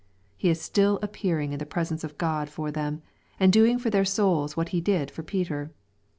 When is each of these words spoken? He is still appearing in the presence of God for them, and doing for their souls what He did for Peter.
He 0.35 0.49
is 0.49 0.59
still 0.59 0.97
appearing 1.03 1.53
in 1.53 1.59
the 1.59 1.65
presence 1.67 2.03
of 2.03 2.17
God 2.17 2.49
for 2.49 2.71
them, 2.71 3.03
and 3.39 3.53
doing 3.53 3.77
for 3.77 3.91
their 3.91 4.03
souls 4.03 4.57
what 4.57 4.69
He 4.69 4.81
did 4.81 5.11
for 5.11 5.21
Peter. 5.21 5.71